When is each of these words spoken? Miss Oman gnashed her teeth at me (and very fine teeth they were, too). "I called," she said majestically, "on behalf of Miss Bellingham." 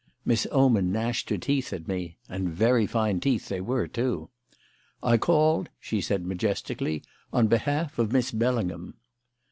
Miss 0.25 0.47
Oman 0.51 0.91
gnashed 0.91 1.29
her 1.29 1.37
teeth 1.37 1.71
at 1.71 1.87
me 1.87 2.17
(and 2.27 2.49
very 2.49 2.87
fine 2.87 3.19
teeth 3.19 3.49
they 3.49 3.61
were, 3.61 3.85
too). 3.87 4.31
"I 5.03 5.17
called," 5.17 5.69
she 5.79 6.01
said 6.01 6.25
majestically, 6.25 7.03
"on 7.31 7.45
behalf 7.45 7.99
of 7.99 8.11
Miss 8.11 8.31
Bellingham." 8.31 8.95